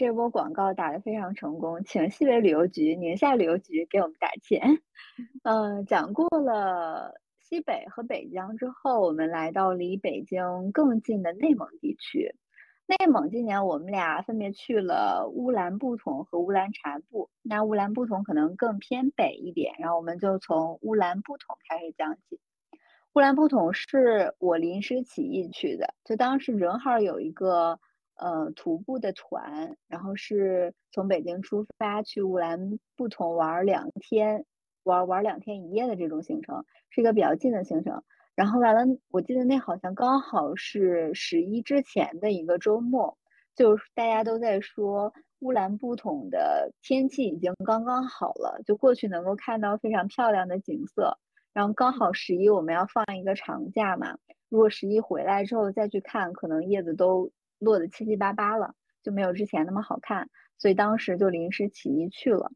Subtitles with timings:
[0.00, 4.80] 这波广告打得非常成功，请西北旅游局、宁夏旅游局给我们打钱。
[5.42, 12.34] 嗯，讲过了西北和北疆之后，我们来到离北京更近的内蒙地区。
[12.86, 17.28] 内蒙今年我们俩分别去了乌兰布统和乌兰察布。
[17.42, 22.40] 那乌兰布统可能更偏北一点，然后我们就从乌兰布统开始讲起。
[23.12, 27.78] 乌兰布统是我临时起意去的，就当时正好有一个。
[28.20, 34.44] 呃，徒步的团，然后是从北京出发去乌兰布统玩两天，
[34.82, 38.02] 玩玩两天一夜的这种行程，是一个比较近的行程。
[38.34, 43.16] 然后完了，我记得那好像刚好是十一之前的一个周末，
[43.56, 51.16] 就是大家都在说乌兰布统的天气已经刚刚好了，就过去能够看到非常漂亮的景色。
[51.54, 54.18] 然后刚好十一我们要放一个长假嘛，
[54.50, 57.32] 如果十一回来之后再去看，可能叶子都。
[57.60, 62.50] 落得七七八八了，就没有之前那么好看，所以当时就临时起意去了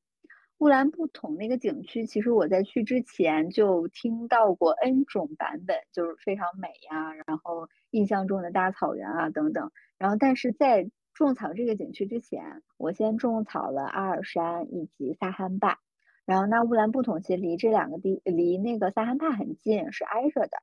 [0.59, 2.07] 乌兰布统那个景区。
[2.07, 9.71] 其实我在去之前就听到过 N 种版本，就是非常美呀，然后印象中的大草原啊等等。
[9.99, 15.79] 然后但是在种草这个景区之前，我先种草了阿尔山以及萨罕坝。
[16.25, 20.57] 然后那乌兰布统其实离这两个地离那个萨罕坝很近，是挨着的。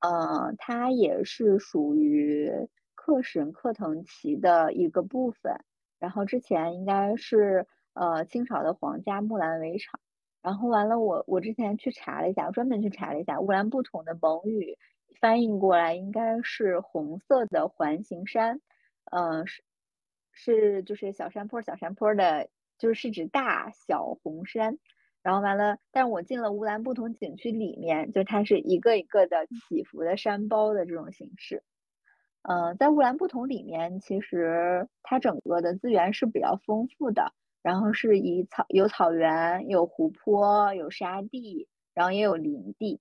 [0.00, 2.50] 呃，它也是属于。
[3.06, 5.60] 克什克腾旗的一个部分，
[6.00, 10.00] 然后之前应该是呃清朝的皇家木兰围场，
[10.42, 14.76] 然后完了我我之前去查了一下，我专门去查了一下乌兰布统的蒙语
[15.20, 18.60] 翻译过来应该是红色的环形山，
[19.12, 19.62] 嗯是
[20.32, 24.78] 是就是小山坡小山坡的，就是是指大小红山，
[25.22, 31.62] 然后完了，但是我进了乌兰布统景区里面，就它是一个一个的起伏的山包的这种形式。
[32.48, 43.00] 嗯，在乌兰布统里面，其实它整个的资源是比较丰富的，然后是以草有草原、有湖泊、有沙地，然后也有林地。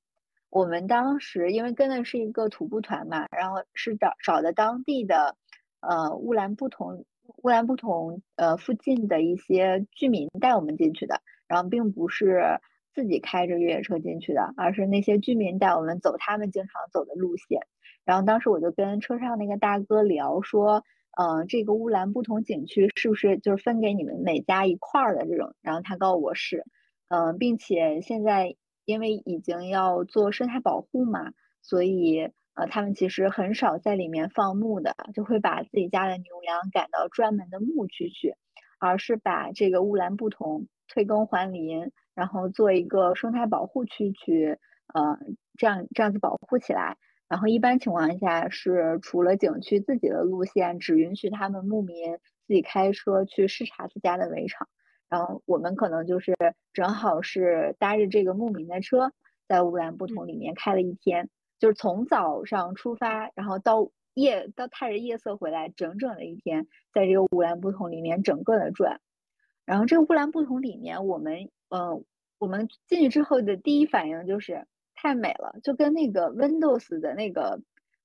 [0.49, 5.35] 我们当时因为跟的是一个徒步团嘛，然后是找找的当地的
[5.79, 7.05] 呃乌兰布统
[7.43, 12.59] 乌兰布统呃附近的一些居民带我们进去的，然后并不是
[12.95, 17.59] 自己开着越野车进去的，而是那些居民带我们走他们经常走的路线。
[18.05, 20.83] 然后当时我就跟车上那个大哥聊说，
[21.17, 25.53] 嗯，这个乌兰布统景区是不是就是分给你们每家一块儿的这种？
[25.61, 26.63] 然后他告诉我是，
[27.09, 28.55] 嗯，并且现在
[28.85, 38.35] 因为已经要做生态保护嘛，所以呃，他们其实很少在里面放牧的，就会把自己家的牛羊赶到专门的牧区去，
[38.79, 44.59] 而是把这个乌兰布统退耕还林，然后做一个生态保护区去，
[44.93, 45.17] 呃，
[45.57, 46.97] 这样这样子保护起来。
[47.27, 54.67] 然后一般情况下是除了景区自己的路线，只允许他们牧民自己开车去视察自家的围场。
[55.09, 56.35] 然后我们可能就是
[56.71, 59.11] 正好是搭着这个牧民的车，
[59.47, 68.99] 在乌兰布统里面开了一天，就是从早上出发，然后到夜到踏着夜色回来，整整的一天，在这个乌兰布统里面整个的转。
[69.65, 72.05] 然后这个乌兰布统里面，我们嗯，
[72.37, 74.67] 我们进去之后的第一反应就是。
[74.95, 77.61] 太美了，就跟那个 Windows 的那个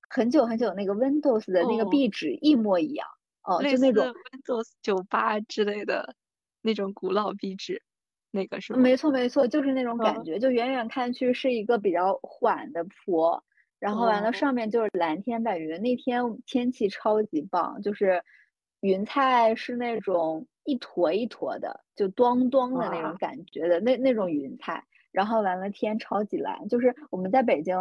[0.09, 3.07] 很久很久那个 Windows 的那个壁纸一模一样
[3.43, 6.15] 哦，就那种 Windows 九八之类的
[6.61, 7.81] 那种古老壁纸，
[8.29, 13.43] 那个是没错没错，就是那种感觉，就远远看去是一个比较缓的坡，
[13.79, 15.81] 然后完了上面就是蓝天白云。
[15.81, 18.23] 那天天气超级棒，就是
[18.81, 24.85] 云彩是那种一坨一坨的，就咚咚的那种感觉的那那种云彩。
[25.11, 27.77] 然后完了，天超级蓝，就是我们在北京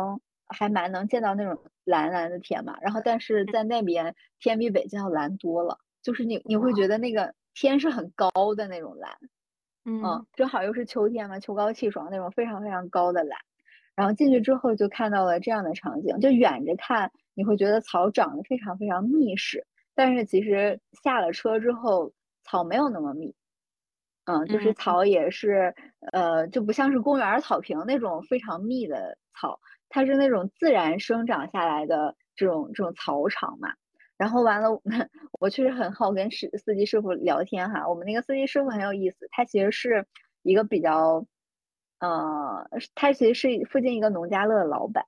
[0.49, 2.77] 还蛮能见到那种蓝蓝的天嘛。
[2.81, 9.17] 然后但是在那边天比北京要蓝多了，就是你你会觉得那个天是很高的那种蓝，
[9.85, 13.39] 嗯，正好又是秋天嘛，秋高气爽那种非常非常高的蓝。
[13.95, 22.13] 然后进去之后就看到了这样的场景，就远着看你会觉得草长得非常非常密实，但是其实下了车之后
[22.43, 23.35] 草没有那么密。
[24.27, 25.75] 嗯，就是草也是，
[26.13, 29.59] 呃，就不像是公园草坪那种非常密的草，
[29.89, 33.71] 它是那种自然生长下来的这种这种草场嘛。
[34.19, 34.69] 然后完了，
[35.41, 37.89] 我确实很好跟司司机师傅聊天哈。
[37.89, 40.07] 我们那个司机师傅很有意思，他其实是
[40.43, 41.25] 一个比较，
[42.01, 45.05] 呃，他其实是附近一个农家乐的老板。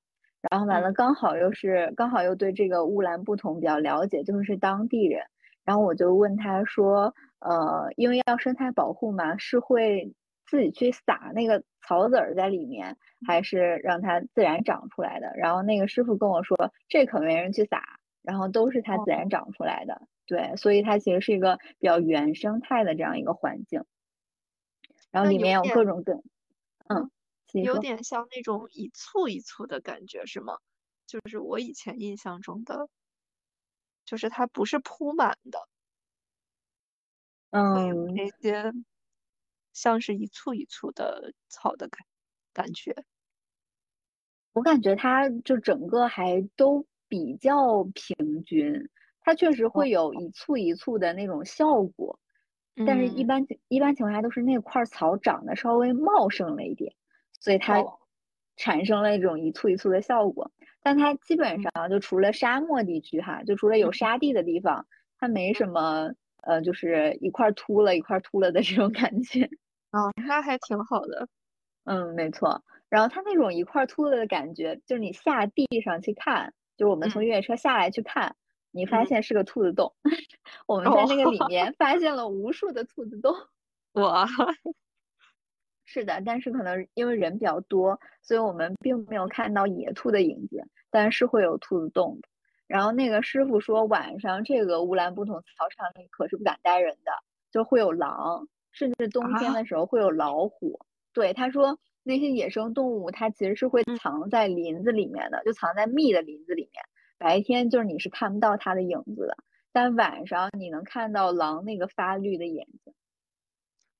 [0.50, 5.22] 然后完了，刚好又是刚好又对这个乌兰布统比较了解，就是当地人。
[5.64, 7.14] 然后我就问他说。
[7.44, 10.14] 呃，因为要生态保护嘛，是会
[10.46, 12.96] 自己去撒那个草籽儿在里面，
[13.26, 15.32] 还是让它自然长出来的？
[15.36, 17.82] 然后那个师傅跟我说，这可没人去撒，
[18.22, 20.02] 然后都是它自然长出来的。
[20.26, 23.84] 对，所以它其实是一个比较原生态的这样一个环境。
[25.10, 26.12] 然后里面有各种各，
[26.88, 27.10] 嗯，
[27.52, 30.58] 有点像那种一簇一簇的感觉，是吗？
[31.06, 32.88] 就是我以前印象中的，
[34.06, 35.68] 就是它不是铺满的，
[37.52, 38.72] 嗯，那些
[39.74, 42.06] 像是一簇一簇的草的感
[42.54, 43.04] 感觉。
[44.56, 48.88] 我感觉它就整个还都比较平均，
[49.20, 52.18] 它确实会有一簇一簇的那种效果。
[52.84, 56.92] 但是，一般一般情况下都是那块草长得稍微茂盛了一点，
[57.40, 57.84] 所以它
[58.56, 60.50] 产生了一种一簇一簇的效果。
[60.82, 64.86] 但它基本上就除了沙漠地区哈，就除了有沙地的地方，
[65.18, 69.48] 它没什么呃，就是一块秃了一块秃了的这种感觉。
[69.92, 71.28] 哦，那还挺好的。
[71.84, 72.62] 嗯，没错。
[72.88, 78.34] 然后它那种一块秃了的感觉，就是你下地上去看，就是我们从越野车下来去看。
[78.74, 79.94] 你发现是个兔子洞，
[80.66, 83.34] 我们在那个里面发现了无数的兔子洞。
[84.00, 84.26] 哇，
[85.84, 92.28] 是的，但是可能因为人比较多，所以我们并没有看到野兔的影子，但是会有兔子洞的。
[92.72, 97.12] 然后那个师傅说，晚上这个乌兰布统草场里可是不敢待人的，
[97.50, 100.80] 就会有狼，甚至冬天的时候会有老虎。
[101.12, 106.82] 对，他说那些野生动物它其实是会藏在林子里面的，就藏在密的林子里面。
[107.18, 109.36] 白天就是你是看不到它的影子的，
[109.70, 112.94] 但晚上你能看到狼那个发绿的眼睛。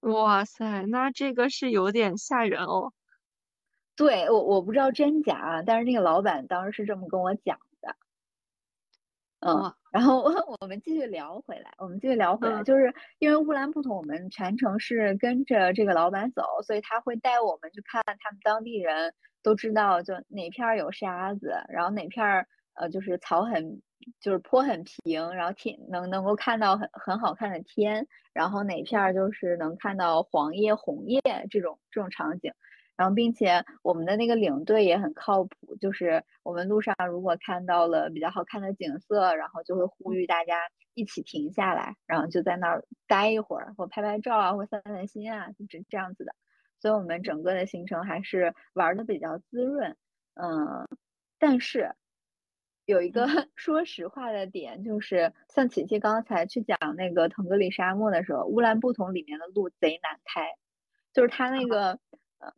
[0.00, 2.94] 哇塞，那这个是有点吓人哦。
[3.94, 7.71] 对我我不知道真假，但是那个老板当时是这么跟我讲的。
[9.46, 10.22] 嗯，然后
[10.60, 22.46] 我们继续聊回来，我们继续聊回来，就是因为乌兰布统，我们全程是跟着这个老板走，所以他会带我们去看他们当地人都知道就哪片有沙子，然后哪片。
[22.74, 23.82] 呃，就是草很，
[24.18, 32.50] 就是坡很平，然后天能能够看到很很好看的天，然后哪片儿就是能看到黄叶红叶这种这种场景，
[33.02, 46.32] 然后并且我们的那个领队也很靠谱，就是我们路上如果看到了比较好看的景色，然后就会呼吁大家一起停下来，然后就在那儿待一会儿，或拍拍照啊，或散散心啊，就这这样子的。
[46.78, 49.96] 所以我们整个的行程还是玩的比较滋润，
[50.34, 50.86] 嗯，
[51.40, 51.96] 但是。
[52.84, 53.24] 有一个
[53.54, 60.48] 说实话的点，就是像琪琪刚才去讲那个腾格里沙漠的时候，乌兰布统里面的路贼难开，
[61.12, 61.98] 就是它那个，呃，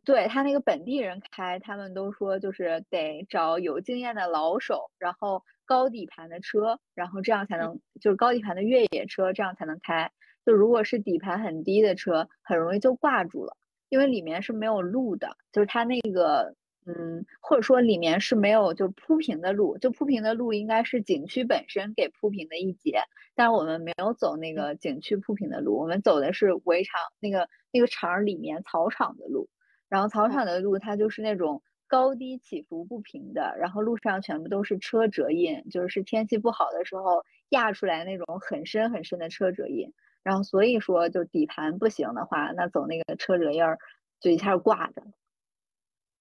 [0.03, 10.11] 对他那个本地人开，他们都说就是得找有经验的老手，然后高底盘的车，然后这样才能，就是高底盘的越野车，这样才能开。
[10.45, 13.57] 就如果是底盘很低的车，很容易就挂住了，
[13.89, 16.55] 因为里面是没有路的，就是它那个。
[16.87, 22.99] 嗯，或者说里面是没有就铺平的路，就铺平的路应该是景区本身给铺平的一节，
[23.33, 29.49] 但是我们没有走那个景区铺平的路，我们走的是围场那个那个场里面草场的路，
[29.89, 39.93] 然后草场的路它就是那种高低起伏不平的，然后路上全部都是车辙印，就是天气不好的时候压出来那种很深很深的车辙印，
[40.23, 43.77] 然后所以说就底盘不行的话，那走那个车辙印儿
[44.19, 45.03] 就一下挂着。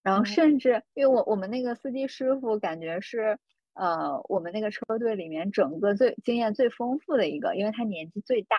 [0.03, 3.39] 然后甚至，因为我我们那个司机师傅感觉是，
[3.73, 8.59] 呃，我们那个车队里面整个最经验最丰富的一个，因为他年纪最大。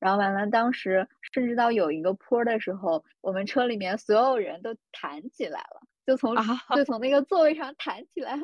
[0.00, 6.34] 然后完了，当时甚至到有一个坡的时候，我们车里面所有人都弹起来了，就从
[6.74, 8.36] 就 从那个座位上弹起来。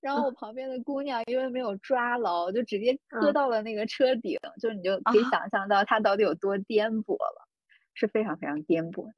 [0.00, 7.48] 然后我旁边的姑娘因为没有抓牢，就直接磕到了那个车顶，就你就可以想象到它到底有多颠簸了，
[7.94, 9.14] 是非常非常颠簸的。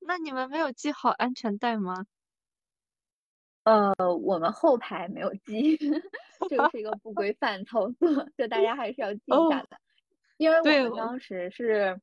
[0.00, 2.06] 那你们没有系好安全带吗？
[3.64, 5.76] 呃，我们后排没有系，
[6.48, 9.78] 这个是一个不 规范操作，就大家还是要记一下的。
[10.36, 12.00] 因为我们当时是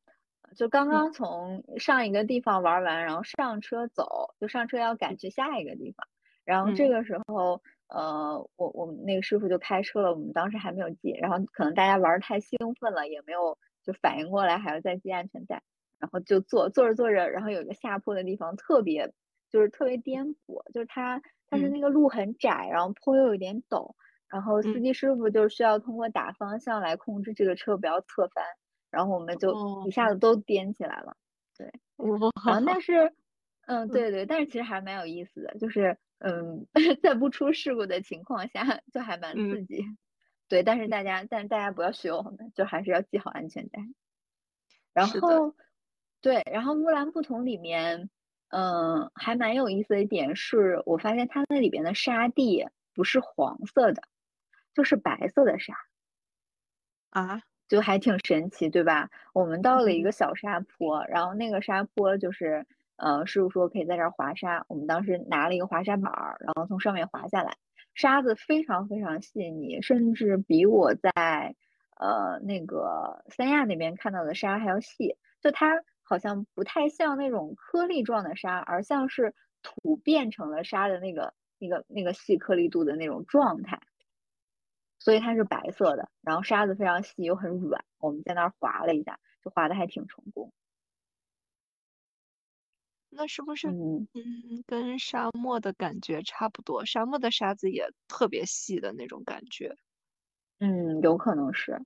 [0.55, 6.07] 就刚刚从上一个地方玩完，然后上车走，就上车要赶去下一个地方。
[6.43, 15.63] 然后这个时候，呃，我我们那个师傅就开车了，我们当时还没有系，然后可能大家玩太兴奋了，也没有就反应过来还要再系安全带。
[15.99, 19.13] 然后就坐坐着坐着，然后有一个下坡的地方，特别
[19.49, 23.95] 就是特别颠簸，就是它它是那个路很窄，然后坡又有点陡，
[24.33, 28.43] 然后司机师傅就需要通过打方向来控制这个车不要侧翻，
[28.89, 31.15] 然后我们就一下子都颠起来了，
[31.55, 32.19] 对，然
[32.59, 33.13] 后但是
[33.67, 36.65] 嗯对对，但是其实还蛮有意思的，就是嗯
[37.03, 39.85] 在不出事故的情况下就还蛮刺激，
[40.49, 43.79] 对，但是大家但是大家不要学我们，就还是要系好安全带，
[44.93, 45.55] 然后。
[46.21, 48.09] 对，然后木兰布统里面，
[48.47, 54.03] 嗯，还蛮有意思的一点是，我发现它那里边的沙地不是黄色的，
[54.73, 55.73] 就是白色的沙
[57.11, 59.09] 啊，就还挺神奇，对吧？
[59.33, 62.65] 我们到了一嗯个小沙坡，然后那个沙坡就是，
[62.95, 67.55] 呃，师傅说可以在这儿滑沙，我们当时拿了一个滑沙板儿，然后从上面滑下来，
[67.93, 71.55] 沙子非常非常细腻，甚至比我在
[71.99, 83.79] 呃那个三亚那边看到的沙还要细，就它好像不太像那种颗粒状的沙，而像是土变成了沙的那个那个那个细颗粒度的那种状态。
[85.03, 87.83] 所以它是白色的，然后沙子非常细又很软。
[87.97, 90.49] 我们在那儿滑了一下，就滑的还挺成功。
[93.09, 96.85] 那是不是嗯，嗯跟沙漠的感觉差不多？
[96.85, 99.75] 沙漠的沙子也特别细的那种感觉。
[100.59, 101.81] 嗯，有可能是，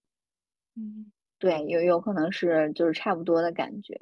[0.75, 4.00] 嗯，对，有有可能是就是差不多的感觉，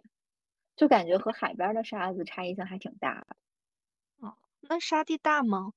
[0.75, 3.35] 就感觉和海边的沙子差异性还挺大的。
[4.19, 5.73] 哦，那沙地大吗？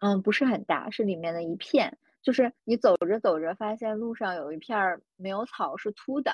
[0.00, 6.32] 嗯，不是很大，是里面的一片，就是你走着走着，发现路上有一片儿没有草是秃的，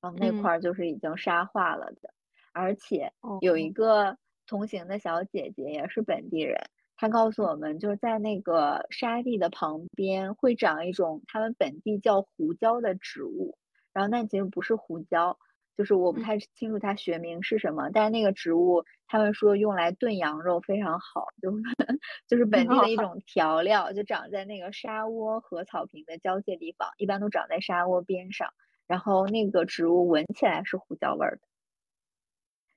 [0.00, 0.32] 然后那嗯。
[0.32, 2.12] 块儿就是已经沙化了的，
[2.52, 6.58] 而且哦有一个同行的小姐姐也是本地人，
[6.96, 13.56] 她告诉我们，就是在那个沙地的旁边会长一种他们本地叫胡椒的植物，
[13.92, 15.38] 然后那其实不是胡椒，
[15.76, 21.50] 就是我不嗯太清楚它学名是什么，但是那个植物他们说用来炖羊肉非常好，就
[22.28, 28.50] 就是本地的一 种调料，就长在那个沙窝和草坪的交界地方，一般都长在沙窝边上，
[28.86, 31.40] 然后那个植物闻起来是胡椒味儿的，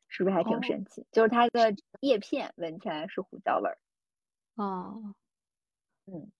[0.09, 1.05] 是不是还挺哦神奇？
[1.11, 3.77] 就是它的叶片闻起来是胡椒味儿。
[4.55, 5.15] 哦，
[6.07, 6.31] 嗯，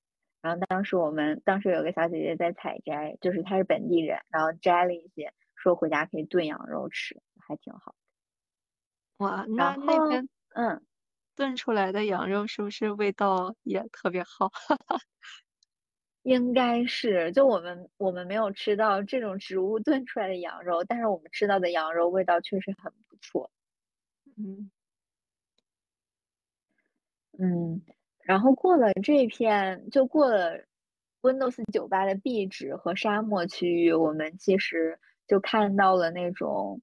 [0.41, 5.33] 然后当时我们当时有个小姐姐在采摘，就是她是本地人，然后摘了一些，
[5.65, 7.95] 说回家可以炖羊肉吃，还挺好。
[9.19, 10.85] 哇，那那边嗯，
[11.37, 14.49] 炖出来的羊肉是不是味道也特别好？
[16.25, 23.51] 应该是，就我们我们没有吃到这种植物炖出来的羊肉，但是我们吃到的羊肉味道确实很不错。
[24.37, 24.71] 嗯
[27.33, 27.81] 嗯，
[28.23, 30.57] 然后过了这片，就过了
[31.21, 36.81] Windows 九八的壁纸和沙漠区域，我们其实就看到了那种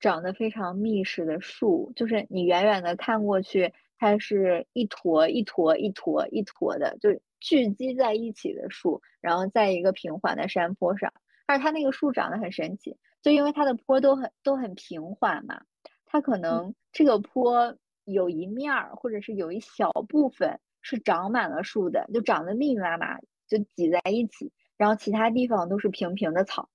[0.00, 7.10] 长得非常密实的树，就是你远远的看过去，它是一坨一坨一坨一坨的，就
[7.40, 11.12] 聚集在一起的树，然后在一个平缓的山坡上，
[11.46, 15.62] 而它那个树长得很神奇，就因为它的坡都很都很平缓嘛，
[16.04, 17.76] 它可能这个坡。
[18.06, 26.68] 有一面儿或者是有一小部分是长满了树的，就长得密密麻麻，就挤在一起，然后其他地方都是平平的草。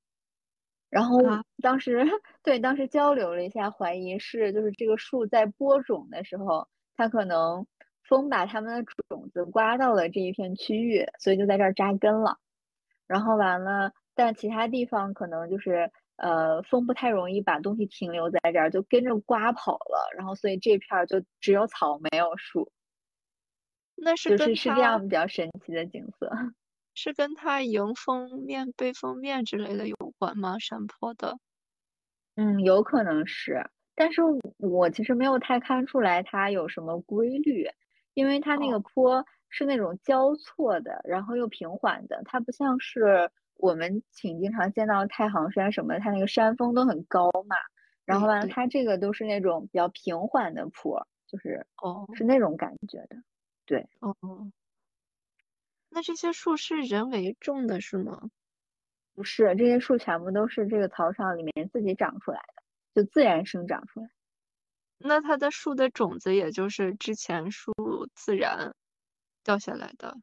[0.89, 2.03] 然后啊当时
[2.43, 7.65] 对当时交流了一下，怀疑是就是这个树在播种的时候，它可能
[8.03, 12.37] 风把它们的种子刮到了这一片区域，所以就在这儿扎根了。
[13.07, 22.71] 然后完了，但其他地方可能就是呃风不太容易把东西停留在这儿，就跟着刮跑了，然后所以这片儿就只有草没有树，
[23.95, 26.29] 那是是是这样比较神奇的景色。
[27.01, 30.59] 是跟它迎风面、背风面之类的有关吗？
[30.59, 31.37] 山坡的？
[32.35, 34.21] 嗯，有可能是，但是
[34.57, 37.65] 我其实没有太看出来它有什么规律，
[38.13, 47.55] 因为它那个哦坡是那种交错的，然后又平缓的，它不像是我们挺经常见到太行山什么的，它那个山峰都很高嘛，
[48.05, 53.17] 然后完了，对对它这个都是那种比较平缓的坡，就是哦是那种感觉的。
[53.65, 54.15] 对，哦，
[55.91, 58.29] 那这些树是人为种的是吗？
[59.13, 64.09] 不是，这些树全部都是这个草场里面自己长出来的，就自然生长出来。
[64.97, 67.71] 那它的树的种子也就是之前树
[68.15, 68.75] 自然
[69.43, 70.17] 掉下来的。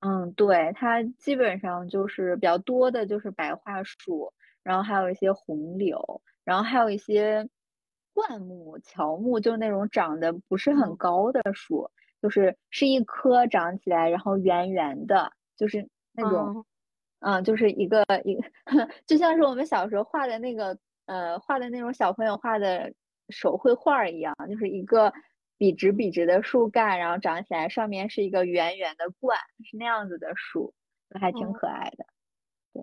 [0.00, 4.32] 嗯，对，它基本上就是比较多的就是白桦树，
[4.62, 7.48] 然后还有一些红柳，然后还有一些
[8.12, 16.64] 灌木、乔木，就是那种长得不是很嗯高的树，就是是一棵长起来，然后圆圆的，就是那种，
[17.20, 18.42] 嗯嗯，就是一个一个，
[19.06, 22.92] 就像是我们小时候画的那个，呃，画的那种小朋友画的
[23.28, 25.12] 手绘画儿一样，就是一个
[25.58, 30.74] 笔直笔直的树干，然后长起来，上面是一个圆圆的冠，是那样子的树，
[31.18, 32.06] 还挺哦可爱的。
[32.72, 32.82] 对。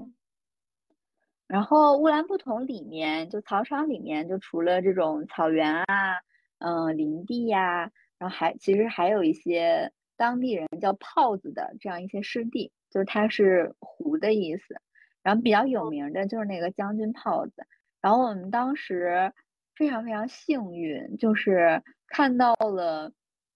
[1.47, 6.15] 然后乌兰布统里面，就草场里面，就除了这种草原啊，
[6.57, 7.91] 嗯、林地呀、
[8.23, 14.79] 然后还其实还有一些当地人叫泡子的这样一些湿地，就是它是湖的意思。
[15.21, 17.67] 然后比较有名的就是那个将军泡子。
[17.99, 19.33] 然后我们当时
[19.75, 23.11] 非常非常幸运，就是看到了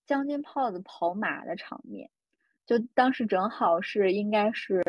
[0.06, 2.10] 将军泡子跑马的场面。
[2.66, 4.84] 就当时正好是应该是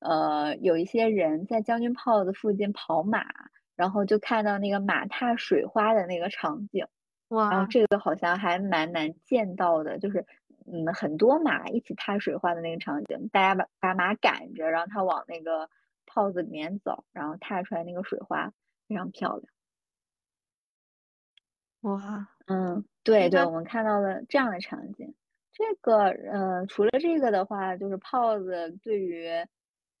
[0.00, 3.24] 呃有一些人在将军泡子附近跑马，
[3.74, 6.86] 然后就看到那个马踏水花的那个场景。
[7.34, 10.24] 哇，然后这个好像还蛮难见到的，就是
[10.66, 15.68] 嗯很多马一起踏水花的那个场景，大家把把马赶着，然后它往那个
[16.06, 18.52] 泡子里面走，然后踏出来那个水花
[18.88, 19.44] 非常漂亮。
[21.82, 25.14] 哇，嗯，对对，我们看到了这样的场景。
[25.52, 29.28] 这个呃，除了这个的话，就是泡子对于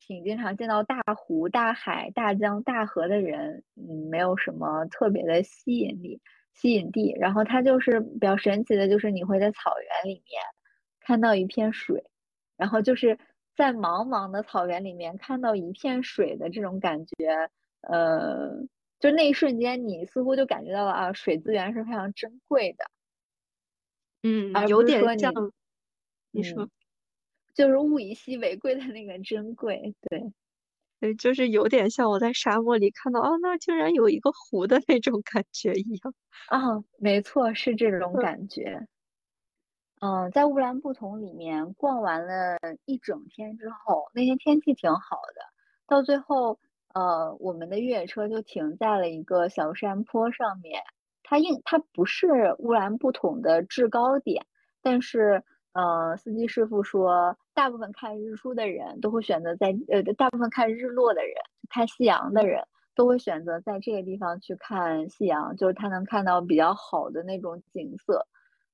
[0.00, 6.20] 挺经常见到大湖、大海、大江、大河的人，嗯，没有什么特别的吸引力、
[6.54, 7.14] 吸引地。
[7.18, 10.42] 然后它就是比较神奇的，就是你会在草原里面
[11.00, 12.04] 看到一片水，
[12.56, 13.18] 然后就是
[13.54, 17.50] 在茫茫的草原里面看到一片水的这种感觉，
[17.82, 18.66] 呃，
[18.98, 22.84] 就那一瞬间，你似乎就感觉到了啊，水资源是非常珍贵的。
[24.22, 25.32] 嗯，而有点像，
[26.30, 26.70] 你说，嗯，
[27.54, 30.32] 就是物以稀为贵的那个珍贵，对
[31.04, 36.14] 对，就是有点像我在沙漠里看到，哦，那竟然有一个湖的那种感觉一样。
[36.48, 38.86] 啊，没错，是这种嗯感觉。
[40.00, 42.56] 嗯，在乌兰布统里面逛完了
[42.86, 45.42] 一整天之后，那天天气挺好的，
[45.86, 46.58] 到最后，
[46.94, 50.82] 呃，我们的越野车就停在了一个小山坡上面。
[51.22, 54.46] 它应它不是乌兰布统的制高点，
[54.82, 55.42] 但是，
[55.74, 61.34] 呃，司机师傅说，大部分看日出的人都会选择在，呃，大部分看日落的人，
[61.68, 62.62] 看夕阳的嗯人
[62.94, 68.26] 都会选择在这个地方去看夕阳，就是他能看到比较好的那种景色。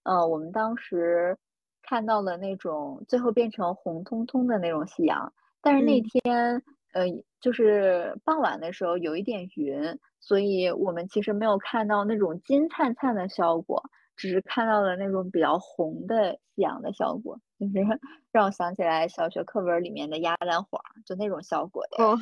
[0.05, 1.37] 呃，我们当时
[1.83, 5.33] 看到了那种最后变成红彤彤的那种夕阳，
[5.63, 7.05] 但是那嗯，天，呃，
[7.41, 13.83] 就是傍晚的时候有一点云，所以我们其实没有看到那种金灿灿的效果，
[14.21, 17.73] 只是看到了那种比较红的夕阳的效果，就是
[18.31, 22.19] 让我想起来小学课文里面的鸭蛋黄，就那种效果的哦，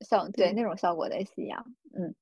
[0.00, 1.64] 效， 对，对，那种效果的夕阳，
[1.96, 2.14] 嗯。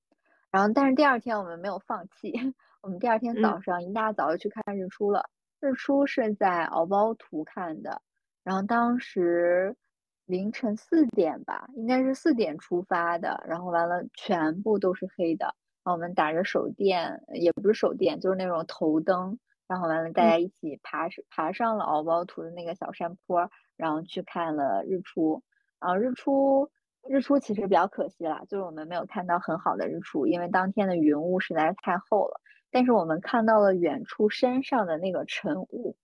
[0.53, 2.33] 然后，但是第二天我们没有放弃，
[2.81, 5.29] 我们第二天嗯早上一大早就去看日出了。
[5.59, 8.01] 日出是在敖包图看的，
[8.45, 9.77] 然后当时
[10.25, 15.55] 凌晨四点吧，应该是四点出发的，然后完了全部都是黑的，
[15.93, 25.43] 我们打着手电，也不是手电，就是那种头灯，然后完了大嗯家一起爬爬上了敖包图的那个小山坡，然后去看了日出。
[25.79, 26.71] 然后日出
[27.07, 32.41] 日出其实比较可惜啦，就是我们没有看到很好的日出，因为当天的云雾实在是太厚了。
[32.71, 35.97] 但是我们看到了远处山上的那个晨雾，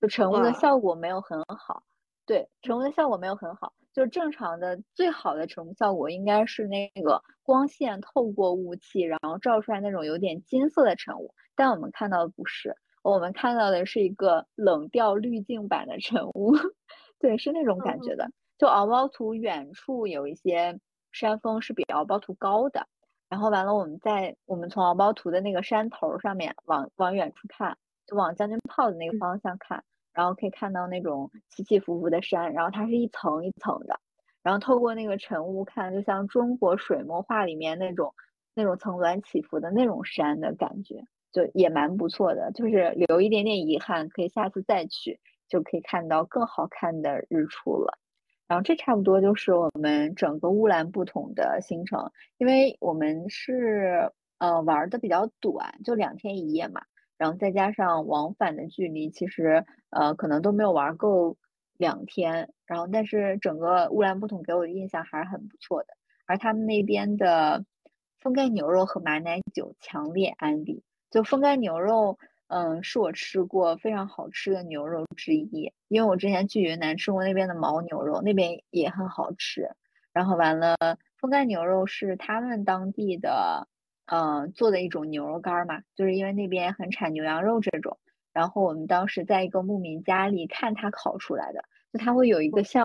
[0.00, 1.84] 就晨雾的，效果没有很好。
[2.26, 16.54] 对，晨雾的效果没有很好，就是正常的最好的晨雾效果应该是那个光线透过雾气，然后照出来那种有点金色的晨雾，但我们看到的不是，我们看到的是一个冷调滤镜版的晨雾，
[17.18, 18.24] 对，是那种感觉的。
[18.24, 20.78] 嗯就敖包图远处有一些
[21.12, 22.86] 山峰是比敖包图高的，
[23.30, 34.00] 然后完了我们在我们从敖包图的那个山头上面往往远处看，就往将军泡的那个嗯方向看，然后可以看到那种起起伏伏的山，然后它是一层一层的，
[34.42, 38.14] 然后透过那个晨雾看，就像中国水墨画里面那种
[38.54, 47.98] 那种层峦起伏的那种山的感觉，就也蛮不错的，就是留一点点遗憾，可以下次再去，就可以看到更好看的日出了。
[48.48, 56.82] 然后这差不多就是我们整个乌兰布统的行程，因为我们是呃玩的比较短，就两天一夜嘛，
[57.20, 61.36] 然后再加上往返的距离，其实呃可能都没有玩够
[61.76, 62.50] 两天。
[62.64, 65.88] 然后但是整个乌兰布统给我的印象还是很不错的，
[66.24, 67.66] 而他们那边的
[68.20, 70.82] 风干牛肉和马奶酒强烈安利。
[71.10, 75.74] 就风干牛肉，嗯，是我吃过非常好吃的牛肉之一。
[75.88, 79.68] 因为我之前去云南吃过那边的牦牛肉，那边也很好吃。
[80.14, 80.74] 然后完了，
[81.18, 83.68] 风干牛肉是他们当地的，
[84.10, 87.98] 呃，做的一种牛肉干儿嘛，就是因为那边很产牛羊肉这种。
[88.32, 92.84] 然后我们当时在一个牧民家里看他烤出来的，就他会有一个像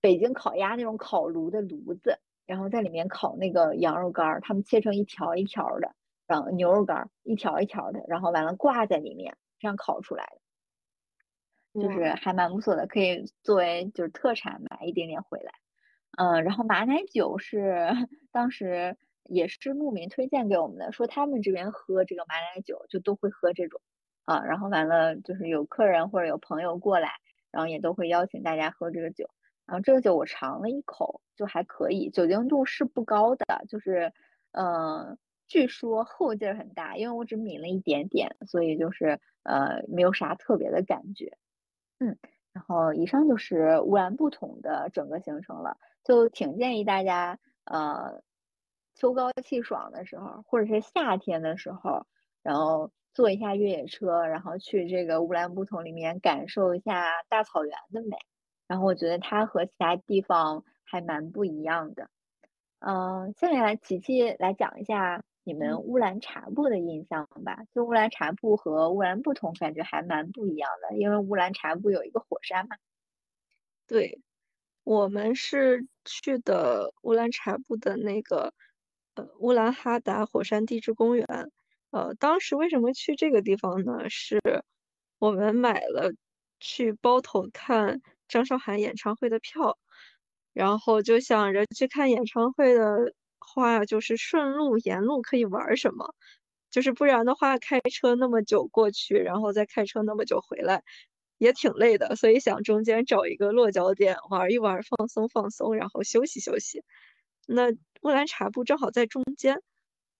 [0.00, 5.94] 北京烤鸭那种烤炉的炉子，然后在里面烤那个羊肉干儿，他们切成一条一条的。
[6.26, 10.24] 然后牛肉干儿一条一条的，然后完了挂在里面，这样烤出来
[11.74, 15.52] 的，就是，还蛮不错的，可以作为就是特产买一点点回来。
[16.18, 17.90] 嗯，然后马奶酒是
[18.32, 18.96] 当时
[19.28, 23.80] 也是牧民推荐给我们的，说他们这边喝这个马奶酒就都会喝这种
[24.24, 27.12] 啊，然后完了就是有客人或者有朋友过来，
[27.50, 29.28] 然后也都会邀请大家喝这个酒。
[29.66, 34.12] 然后这个酒我尝了一口，就还可以，酒精度是不高的，就是
[34.52, 35.18] 嗯。
[35.48, 41.38] 据说后劲儿很大，因为我只抿了一点点，所以就是呃没有啥特别的感觉。
[42.00, 42.18] 嗯，
[42.52, 48.24] 然后以上就是乌兰布统的整个行程了，就挺建议大家，呃，
[48.96, 52.06] 秋高气爽的时候，或者是夏天的时候，
[52.42, 58.16] 然后坐一下越野车，然后去这个乌兰布统里面感受一下大草原的美。
[58.66, 62.08] 然后我觉得它和其他地方还蛮不一样的。
[62.80, 65.22] 嗯，下面来琪琪来讲一下。
[65.48, 72.74] 你们乌兰察布的印象吧，就乌兰察布和乌兰布统感觉还蛮不一样的，因为乌兰察布有一个火山嘛。
[73.86, 74.20] 对，
[74.82, 78.54] 我们是去的乌兰察布的那个
[79.16, 81.26] 呃乌兰哈达火山地质公园。
[81.90, 84.08] 呃，当时为什么去这个地方呢？
[84.08, 84.40] 是
[85.18, 86.12] 我们买了
[86.60, 89.78] 去包头看张韶涵演唱会的票，
[90.52, 93.12] 然后就想着去看演唱会的。
[93.38, 96.14] 话就是顺路沿路可以玩什么，
[96.70, 100.82] 就是不然的话开车那么久过去，然后再开车那么久回来，
[101.38, 102.16] 也挺累的。
[102.16, 106.82] 所以想中间找一个落脚点玩一玩，放松放松，然后休息休息。
[107.46, 107.70] 那
[108.02, 109.62] 乌兰察布正好在中间，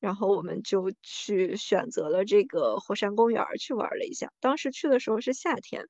[0.01, 4.33] 然后我们就去选择了这个火山公园去玩了一下。
[4.41, 5.89] 当时去的时候是夏天。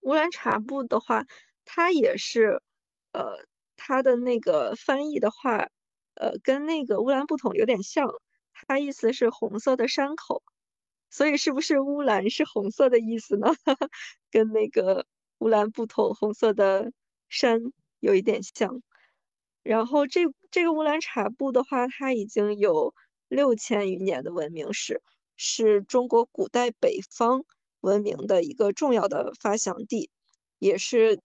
[0.00, 1.24] 乌兰察布的话，
[1.64, 2.62] 它也是，
[3.12, 3.46] 呃。
[3.80, 5.68] 它的那个翻译的话，
[6.14, 8.10] 呃，跟那个乌兰布统有点像，
[8.66, 10.42] 它意思是红色的山口，
[11.10, 13.46] 所以是不是乌兰是红色的意思呢？
[14.32, 15.06] 跟那个
[15.38, 16.90] 乌兰布统红色的
[17.28, 17.60] 山
[18.00, 18.82] 有一点像。
[19.68, 22.94] 然后这这个乌兰察布的话，它已经有
[23.28, 25.02] 六千余年的文明史，
[25.36, 27.44] 是中国古代北方
[27.80, 30.10] 文明的一个重要的发祥地，
[30.58, 31.20] 也是。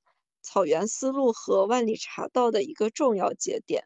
[0.45, 3.86] 草原丝路和万里茶道的一个重要节点，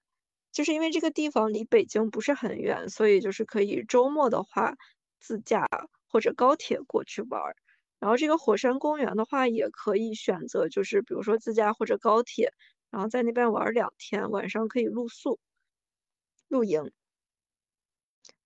[0.51, 4.73] 就是因为这个地方离北京不是很远，所以就是可以周末的话
[5.19, 5.69] 自驾
[6.09, 7.55] 或者高铁过去玩儿。
[7.99, 12.51] 然后这个火山公园的话，也可以选择，就是比如说自驾或者高铁，
[12.97, 15.38] 然后在那边玩两天，晚上可以露宿、
[16.47, 16.91] 露营。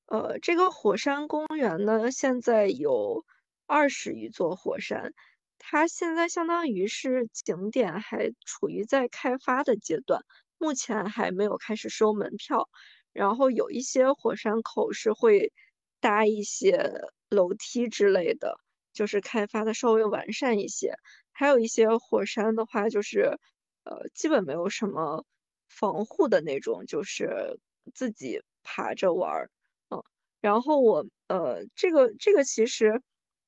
[0.07, 3.23] 呃，这个火山公园呢，现在有
[3.65, 5.13] 二十余座火山。
[5.57, 10.21] 它现在相当于是景点还处于在开发的阶段，
[10.57, 12.67] 目前还没有开始收门票。
[13.13, 15.53] 然后有一些火山口是会
[16.01, 16.91] 搭一些
[17.29, 18.59] 楼梯之类的，
[18.91, 20.95] 就是开发的稍微完善一些。
[21.31, 23.39] 还有一些火山的话，就是
[23.83, 25.25] 呃基本没有什么
[25.69, 27.59] 防护的那种，就是
[27.93, 29.49] 自己爬着玩儿。
[29.89, 30.03] 嗯，
[30.41, 33.01] 然后我呃这个这个其实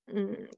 [0.08, 0.50] 嗯。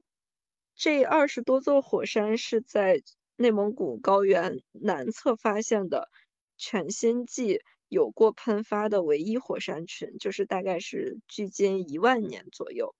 [0.78, 3.02] 这二十多座火山是在
[3.36, 6.10] 内蒙古高原南侧发现的
[6.58, 12.94] 全新纪有过喷发的唯一火山群，就是大概是距今一万年左右。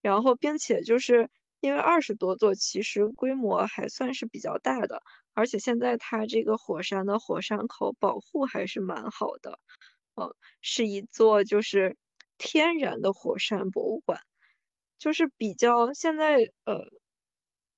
[0.00, 1.28] 然后，并且就是
[1.60, 5.02] 因为二十多座，其实规模还算是比较大的，
[5.34, 9.58] 而且现在它这个火山的火山口保护还是蛮好的，
[10.14, 11.96] 呃，是一座就是
[12.38, 14.20] 天然的火山博物馆，
[14.98, 16.88] 就是比较现在呃。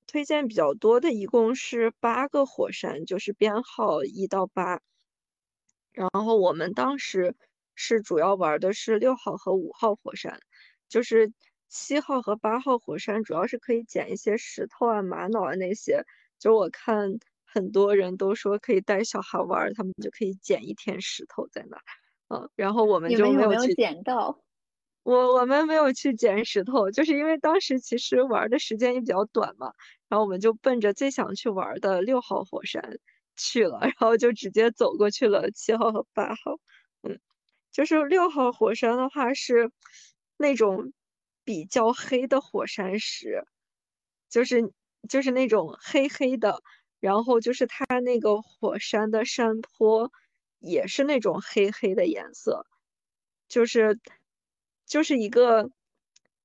[0.07, 4.81] 推荐比较多的一共是八个火山，就是编号一到八。
[5.93, 7.33] 然后我们当时
[7.75, 10.41] 是主要玩的是六号和五号火山，
[10.89, 11.31] 就是
[11.71, 16.03] 七号和八号火山主要是可以捡一些石头啊、玛瑙啊那些。
[16.37, 21.83] 就我看很多人都说可以带小孩玩，他们就可以捡一天石头在那儿。
[22.27, 24.39] 嗯，然后我们就没有去捡到。
[25.03, 29.73] 我我们没有去捡石头，就是因为当时其实玩的时间也比较短嘛，
[30.09, 32.99] 然后我们就奔着最想去玩的六号火山
[33.35, 36.59] 去了， 然后就直接走过去了七号和八号。
[37.01, 37.19] 嗯，
[37.71, 39.71] 就是六号火山的话是
[40.37, 40.93] 那种
[41.43, 43.43] 比较黑的火山石，
[44.29, 44.73] 就是
[45.07, 46.61] 就是那种黑黑的，
[46.99, 50.11] 然后就是它那个火山的山坡
[50.59, 52.65] 也是那种黑黑的颜色，
[53.47, 53.99] 就是。
[54.87, 55.71] 就是一个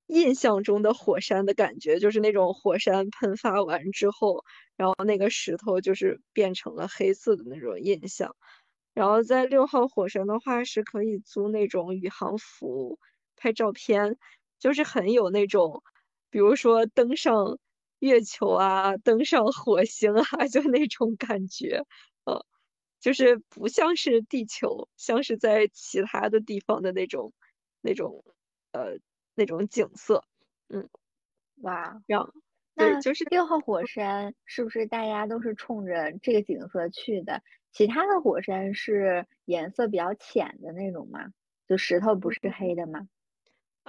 [0.06, 4.44] 印象中的火山的感觉，就是那种火山喷发完之后，
[4.76, 8.36] 然后那个石头就是变成了黑色的那种印象。
[8.94, 13.00] 然后在六号火山的话，是可以租那种宇航服
[13.34, 14.16] 拍照片，
[14.58, 15.82] 就是很有那种，
[16.30, 17.58] 比如说登上
[18.00, 21.82] 月球啊，登上火星啊， 就那种感觉，
[22.24, 22.44] 呃，
[23.00, 27.32] 就是不像是地球，像是在其他的地方的那种
[27.80, 28.24] 那种。
[28.72, 28.98] 呃，
[29.34, 30.22] 那种景色，
[30.68, 30.90] 嗯，
[31.62, 32.34] 哇，让
[32.74, 37.42] 那就是六号火山是不是大家都是冲着这个景色去的？
[37.72, 41.32] 其他的火山是颜色比较浅的那种吗？
[41.66, 43.08] 就石头不是黑的吗？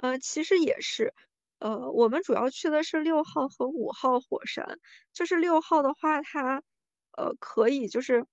[0.00, 1.12] 呃，其实也是，
[1.58, 4.78] 呃，我们主要去的是六号和五号火山。
[5.12, 6.62] 就是六号的话，它，
[7.16, 8.24] 呃，可以就是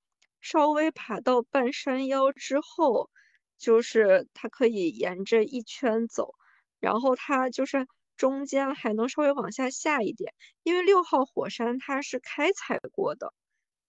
[0.42, 3.10] 稍微爬到半山腰之后，
[3.58, 6.36] 就是它可以沿着一圈走，
[6.80, 10.36] 然后它就是中间还能稍微往下下一点。
[10.62, 13.34] 因为六号火山它是开采过的，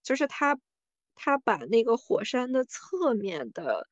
[0.03, 0.59] 就是它
[1.15, 3.87] 它把那个火山的侧面的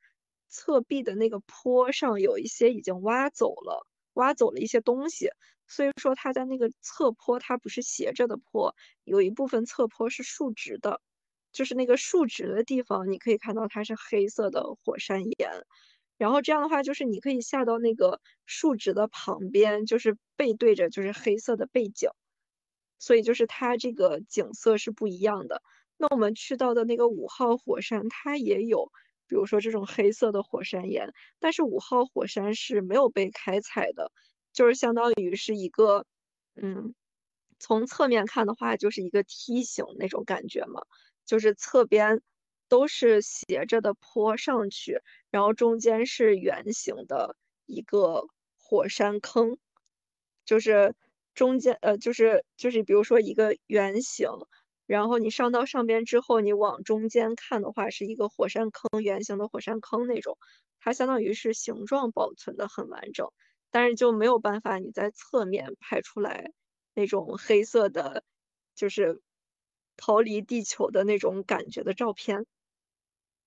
[0.55, 3.87] 侧壁的那个坡上有一些已经挖走了。
[4.15, 5.29] 挖走了一些东西，
[5.67, 11.01] 所以说它在那个侧坡，它不是斜着的坡，有一部分侧坡是竖直的，
[11.51, 15.51] 就是那个竖直的地方，你可以看到它是黑色的火山岩。
[16.17, 22.11] 然后这样的话，就是你可以下到那个竖直的旁边，就是背对着就是黑色的背景，
[23.01, 25.61] 所以就是它这个景色是不一样的。
[25.97, 28.93] 那我们去到的那个五号火山，它也有。
[29.27, 34.13] 比如说这种黑色的火山岩，但是五号火山是没有被开采的，
[34.53, 36.07] 就是相当于是一个，
[36.55, 36.95] 嗯，
[37.59, 40.83] 从侧面看的话就是一个梯形那种感觉嘛，
[41.25, 42.21] 就是侧边
[42.69, 48.27] 都是斜着的坡上去，然后中间是圆形的一个
[48.59, 49.59] 火山坑，
[50.45, 50.95] 就是
[51.35, 54.29] 中间呃就是就是比如说一个圆形。
[54.87, 60.37] 然后你上到上边之后，你往中间看的话，是一个火山坑，圆形的火山坑那种，
[60.79, 63.33] 它相当于是形状保存的很完整，
[63.71, 66.53] 但是就没有办法你在侧面拍出来
[66.93, 68.25] 那种黑色的，
[68.75, 69.23] 就是
[69.97, 72.45] 逃离地球的那种感觉的照片。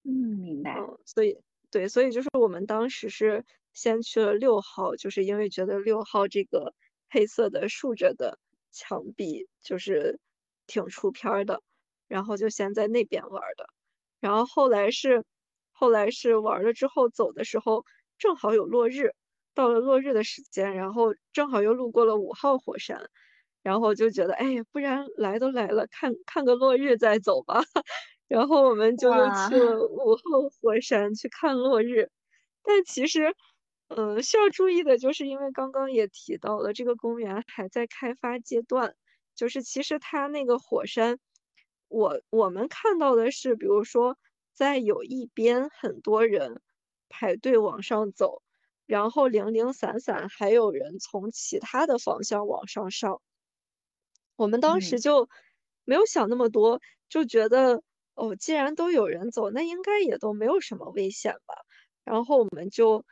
[0.04, 0.80] 嗯，明白。
[0.80, 1.38] 嗯，所以
[1.69, 6.73] 对，所以就是我们当时是先去了六号，就是因为觉得六号这个
[7.12, 8.39] 黑色的竖着的
[8.71, 10.19] 墙壁就是。
[10.67, 11.62] 挺出片的，
[12.08, 13.67] 然后就先在那边玩的，
[14.19, 15.25] 然后后来是，
[15.71, 17.86] 后来是玩了之后走的时候
[18.19, 19.13] 正好有落日，
[19.56, 23.10] 到了落日的时间，然后正好又路过了五号火山，
[23.63, 27.62] 然后就觉得，哎，不然来都来了，看看个落日再走吧，
[28.27, 30.21] 然后我们就又去了五号
[30.62, 32.10] 火山去看落日，
[32.63, 33.34] 但其实，
[33.89, 38.95] 嗯，需要注意的就是，因为刚刚也提到了，这个公园还在开发阶段。
[39.38, 41.19] 就是其实它那个火山，
[41.88, 44.17] 我我们看到的是，比如说
[44.52, 46.62] 在有一边很多人
[47.08, 48.41] 排队往上走，
[48.88, 53.21] 然后零零散散还有人从其他的方向往上上。
[54.36, 55.30] 我们当时就
[55.86, 57.84] 没有想那么多，就觉得
[58.15, 61.54] 哦，既然都有人走，那应该也都没有什么危险吧。
[62.04, 63.06] 然后我们就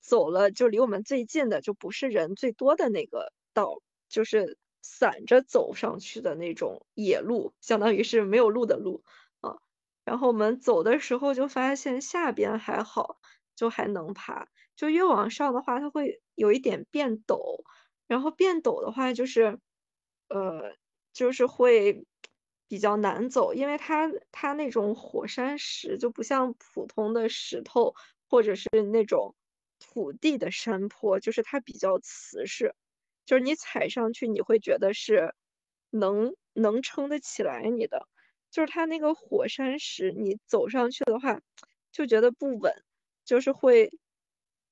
[0.00, 4.58] 走了，就离我们最近的，就不是人最多的那个道，就是。
[4.82, 9.02] 散着走上去的那种野路，相当于是没有路的路
[9.40, 9.56] 啊。
[10.04, 13.18] 然后我们走的时候就发现下边还好，
[13.56, 14.48] 就还能爬。
[14.76, 17.62] 就越往上的话，它会有一点变陡。
[18.06, 19.58] 然后变陡的话，就是
[20.28, 20.74] 呃，
[21.12, 22.06] 就是会
[22.66, 27.94] 比较难走，因为它它那种火山石就不像普通的石头
[28.28, 29.34] 或者是那种
[29.78, 32.74] 土地的山坡，就是它比较瓷实。
[33.30, 35.36] 就是你踩上去，你会觉得是
[35.90, 38.08] 能能撑得起来你的。
[38.50, 41.40] 就是它那个火山石，你走上去的话，
[41.92, 42.74] 就觉得不稳，
[43.24, 43.92] 就是会，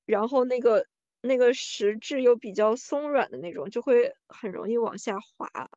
[0.05, 0.85] 然后那个
[1.21, 5.69] 那个石质又比较松软的那种，就会很容易往下滑。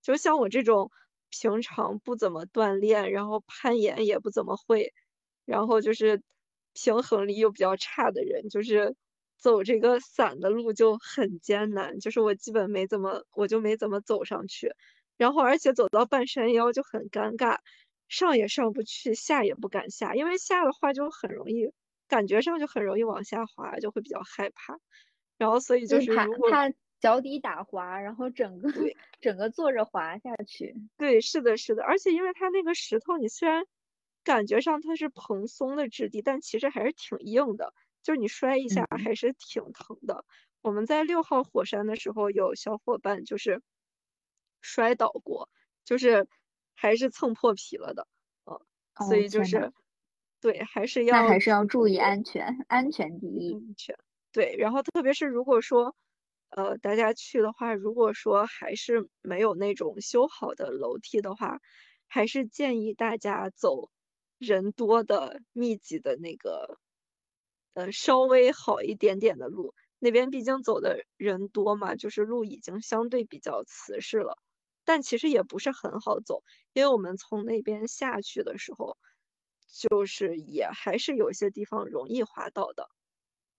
[0.00, 0.92] 就像我这种
[1.30, 4.92] 平常不怎么锻炼，然后攀岩也不怎么会，
[5.46, 6.22] 然后就是
[6.74, 8.94] 平衡力又比较差的人，就是。
[9.40, 14.72] 走这个伞的路就很艰难，就是我基本没怎么，我就没怎么走上去，
[15.16, 17.58] 然后而且走到半山腰就很尴尬，
[18.08, 21.72] 上也上不去，下也不敢下，因为下的话就很容易，
[22.08, 24.78] 感觉上就很容易往下滑，就会比较害怕。
[25.38, 28.70] 然后所以就是怕怕脚底打滑，然后整个
[29.20, 30.74] 整个坐着滑下去。
[30.98, 33.64] 对，是的，是的，而且因为它那个石头，你虽然
[34.22, 37.72] 感觉上它是蓬松的质地，但其实还是挺硬的。
[38.02, 40.24] 就是你摔一下还是挺疼的。
[40.62, 43.62] 我们在六号火山的时候，有小伙伴就是
[44.60, 45.48] 摔倒过，
[45.84, 46.28] 就是
[46.74, 48.06] 还是蹭破皮了的。
[48.44, 48.60] 嗯，
[49.06, 49.72] 所以就是
[50.40, 53.54] 对，还是要还是要注意安全，安全第一。
[53.54, 53.96] 安全
[54.32, 55.96] 对，然后特别是如果说
[56.50, 61.60] 呃大家去的话，如果说还是没有那种修好的楼梯的话，
[62.06, 63.90] 还是建议大家走
[64.36, 66.78] 人多的密集的那个。
[67.74, 74.38] 呃，稍微好一点点的路，那边毕竟走的人多嘛，就是路已经相对比较瓷实了，
[74.84, 78.96] 但其实也不是很好走，因为我们从那边下去的时候，
[79.72, 82.88] 就是也还是有些地方容易滑倒的，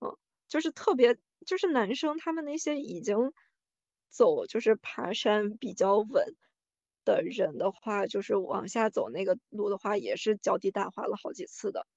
[0.02, 0.18] 嗯，
[0.50, 3.34] 就是特别就是男生他们那些已经
[4.10, 6.36] 走就是爬山比较稳
[7.06, 11.88] 的人的话，就是往下走那个路的话，也是脚底打滑了好几次的。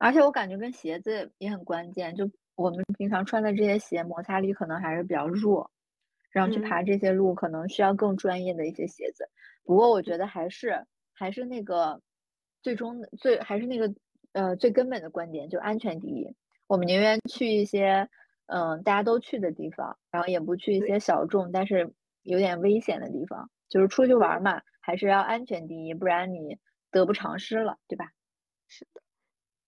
[0.00, 5.70] 而且我感觉跟鞋子也很关键，就我们平常穿的这些鞋摩擦力可能还是比较弱，
[6.30, 9.28] 然后去爬这些路可能需要更专业的一些鞋子。
[9.62, 12.00] 不过我觉得还是还是那个
[12.62, 13.94] 最终最还是那个
[14.32, 16.34] 呃最根本的观点，就安全第一。
[16.66, 18.08] 我们宁愿去一些
[18.46, 23.50] 嗯大家都去的地方，然后也不去一些小众但是有点危险的地方。
[23.68, 26.58] 就是出去玩嘛，还是要安全第一，不然你
[26.90, 28.10] 得不偿失了，对吧？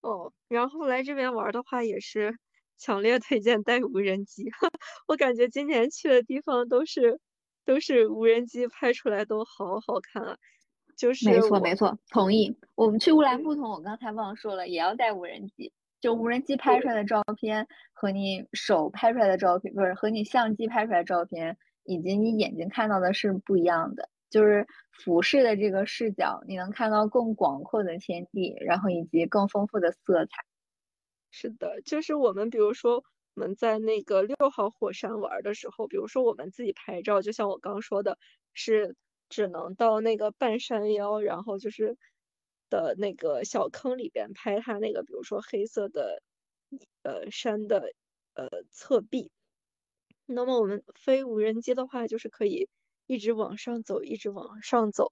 [0.03, 2.37] 哦，然后来这边玩的话，也是
[2.77, 4.43] 强烈推荐带无人机。
[5.07, 7.19] 我感觉今年去的地方都是
[7.65, 10.37] 都是无人机拍出来都好好看啊。
[10.95, 12.55] 就是没错没错，同意。
[12.75, 15.73] 我们去乌兰布统，我刚才忘说了，也要带无人机。
[15.99, 24.09] 就无人机拍出来的照片和你手拍出来的照片，不是和你相机拍出来的照片，以及你眼睛看到的是不一样的。
[24.33, 30.31] 就是俯视的这个视角，你能看到更广阔的天地，然后以及更丰富的色彩。
[31.29, 33.03] 是的，就是我们比如说
[33.35, 38.17] 我们在那个六号火山玩的时候，比如说我们自己拍照，就像我刚说的，
[38.53, 38.95] 是
[39.29, 41.95] 只能到那个半山腰，然后就是
[42.71, 46.23] 的那个小坑里边拍它那个，比如说黑色的
[47.03, 47.93] 呃山的
[48.33, 49.29] 呃侧壁。
[50.25, 52.67] 那么我们飞无人机的话，就是可以。
[53.05, 55.11] 一直往上走，一直往上走，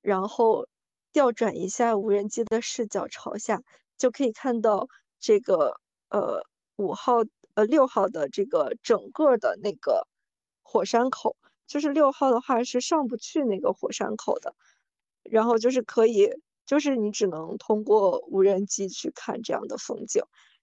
[0.00, 0.68] 然后
[1.12, 3.62] 调转一下无人机的视角朝下，
[3.98, 10.06] 就可以看到这个呃五号呃六号的这个整个的那个
[10.62, 14.54] 火山口，就是六号的话是上不去那个火山口的，
[15.22, 16.30] 然后就是可以，
[16.64, 20.22] 就是你只能通过无人机去看这样的风景，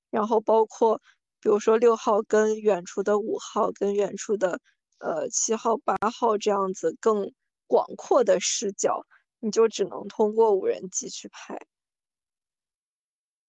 [0.09, 1.01] 然后包括
[1.41, 4.61] 比如说六号跟远处的五号跟远处的。
[5.01, 7.33] 呃，七号、八号这样子更
[7.67, 9.05] 广阔的视角，
[9.39, 11.57] 你就只能通过无人机去拍。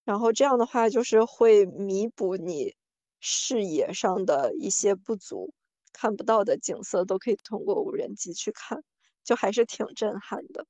[0.05, 2.75] 然后这样的话，就是会弥补你
[3.21, 5.53] 视野上的一些不足，
[5.93, 8.83] 看不到的景色都可以通过无人机去看，
[9.23, 10.67] 就还是挺震撼的。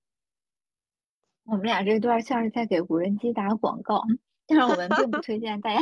[1.45, 4.03] 我们俩这段像是在给无人机打广告，
[4.47, 5.81] 但是我们并不推荐大家。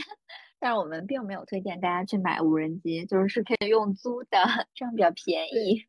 [0.61, 4.39] 但是我们并没有推荐大家去买无人机，就是是可以用租的，
[4.75, 5.87] 这样比较便宜。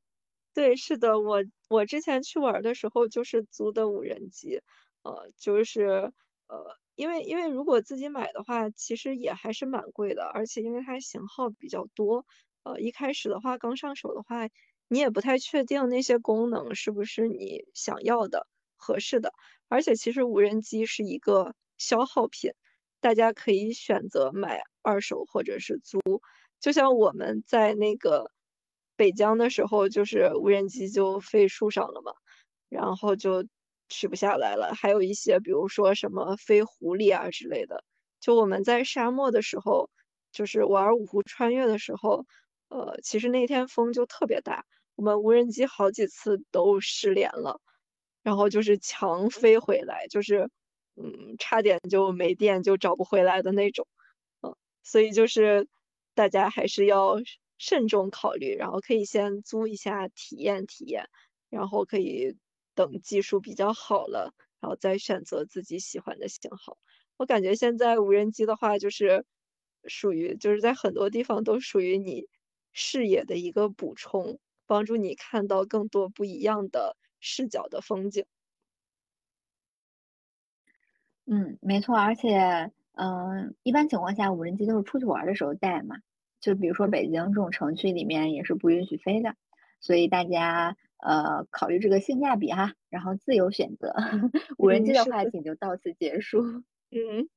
[0.56, 4.62] 对，是的，我我之前去玩的时候就是租的无人机，
[5.04, 6.12] 呃，就是
[6.48, 12.26] 呃，因为因为如果自己买的话，其实也还是蛮贵的，而且因为它型号比较多，
[12.64, 14.50] 呃，一开始的话刚上手的话，
[14.90, 19.34] 你也不太确定那些功能是不是你想要的、合适的，
[19.70, 22.52] 而且其实无人机是一个消耗品。
[23.02, 26.00] 大家可以选择买二手或者是租，
[26.60, 28.32] 就像我们在那个
[28.96, 32.14] 北疆的时候，就是无人机就飞树上了嘛，
[32.70, 33.46] 然后就
[33.90, 34.74] 取不下来了。
[34.76, 37.84] 还有一些，比如说什么飞狐狸啊之类的。
[38.20, 39.90] 就我们在沙漠的时候，
[40.32, 42.26] 就是玩五湖穿越的时候，
[42.70, 44.64] 呃，其实那天风就特别大，
[44.96, 47.60] 我们无人机好几次都失联了，
[48.22, 50.52] 然后就是强飞回来，就是。
[50.96, 53.88] 嗯，差点就没电，就找不回来的那种，
[54.42, 55.68] 嗯，所以就是
[56.14, 57.18] 大家还是要
[57.58, 61.10] 慎重考虑，然后可以先租一下体验体验，
[61.50, 62.36] 然后可以
[62.76, 66.78] 等技术比较好了，然后再选择自己喜欢的型号。
[67.18, 69.26] 我感觉现在无人机的话，就是
[69.86, 72.28] 属于就是在很多地方都属于你
[72.74, 78.26] 视野的一个补充，帮助你看到更多不一样的视角的风景。
[81.28, 85.98] 嗯，没错，而且，嗯，一般情况下，无人机都是出去玩的时候带嘛，
[86.40, 89.36] 就比如说北京这种城区里面也是不允许飞的，
[89.80, 93.94] 所以大家呃考虑这个性价比哈，然后自由选择。
[94.58, 96.42] 无人机的话题就到此结束。
[96.92, 97.30] 嗯，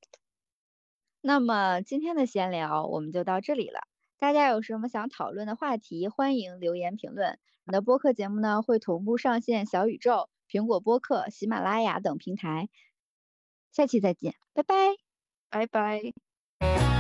[1.21, 3.81] 那么今天的闲聊我们就到这里了，
[4.19, 7.39] 大家有什么想讨论的话题，欢迎留言评论。
[7.67, 12.69] 我们的播客节目呢会同步上线小宇宙、苹果播客、喜马拉雅等平台。
[13.75, 14.75] 下期再见，拜拜，
[15.51, 16.94] 拜拜。